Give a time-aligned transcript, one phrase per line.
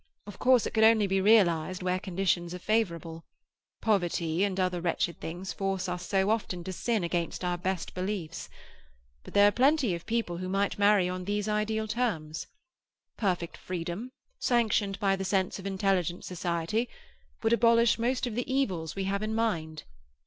[0.25, 3.23] Of course it could only be realized where conditions are favourable;
[3.83, 8.49] poverty and other wretched things force us so often to sin against our best beliefs.
[9.23, 12.47] But there are plenty of people who might marry on these ideal terms.
[13.15, 16.89] Perfect freedom, sanctioned by the sense of intelligent society,
[17.43, 19.83] would abolish most of the evils we have in mind.